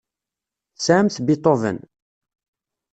Tesɛamt 0.75 1.15
Beethoven? 1.25 1.77